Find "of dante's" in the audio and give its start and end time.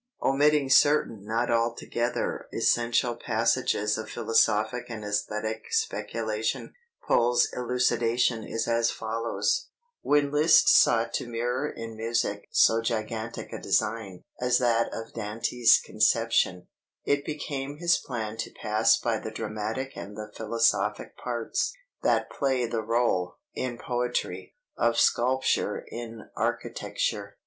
14.91-15.79